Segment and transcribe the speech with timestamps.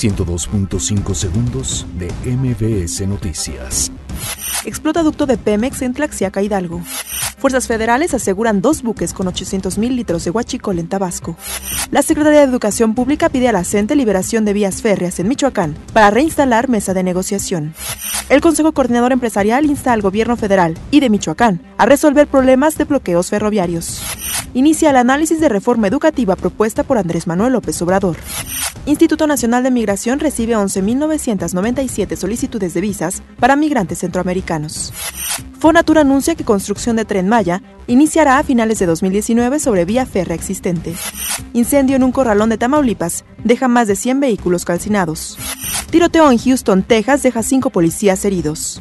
[0.00, 3.92] 102.5 segundos de MBS Noticias.
[4.64, 6.80] Explota ducto de Pemex en Tlaxiaca, Hidalgo.
[7.36, 11.36] Fuerzas federales aseguran dos buques con 800 mil litros de huachicol en Tabasco.
[11.90, 15.76] La Secretaría de Educación Pública pide a la CENTE liberación de vías férreas en Michoacán
[15.92, 17.74] para reinstalar mesa de negociación.
[18.30, 22.84] El Consejo Coordinador Empresarial insta al gobierno federal y de Michoacán a resolver problemas de
[22.84, 24.00] bloqueos ferroviarios.
[24.54, 28.16] Inicia el análisis de reforma educativa propuesta por Andrés Manuel López Obrador.
[28.86, 34.92] Instituto Nacional de Migración recibe 11.997 solicitudes de visas para migrantes centroamericanos.
[35.58, 40.34] Fonatur anuncia que construcción de Tren Maya iniciará a finales de 2019 sobre vía férrea
[40.34, 40.94] existente.
[41.52, 45.36] Incendio en un corralón de Tamaulipas deja más de 100 vehículos calcinados.
[45.90, 48.80] Tiroteo en Houston, Texas deja cinco policías heridos.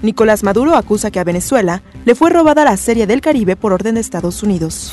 [0.00, 3.96] Nicolás Maduro acusa que a Venezuela le fue robada la Serie del Caribe por orden
[3.96, 4.92] de Estados Unidos.